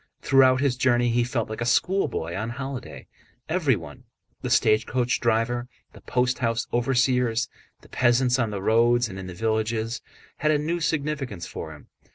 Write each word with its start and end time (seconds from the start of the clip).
Throughout 0.23 0.61
his 0.61 0.77
journey 0.77 1.11
he 1.11 1.23
felt 1.23 1.47
like 1.47 1.61
a 1.61 1.65
schoolboy 1.67 2.35
on 2.35 2.49
holiday. 2.49 3.05
Everyone—the 3.47 4.49
stagecoach 4.49 5.19
driver, 5.19 5.67
the 5.93 6.01
post 6.01 6.39
house 6.39 6.65
overseers, 6.73 7.47
the 7.81 7.89
peasants 7.89 8.39
on 8.39 8.49
the 8.49 8.63
roads 8.63 9.07
and 9.09 9.19
in 9.19 9.27
the 9.27 9.35
villages—had 9.35 10.49
a 10.49 10.57
new 10.57 10.79
significance 10.79 11.45
for 11.45 11.75
him. 11.75 11.87